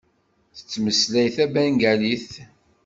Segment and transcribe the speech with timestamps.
[0.55, 2.31] Tettmeslay tabengalit.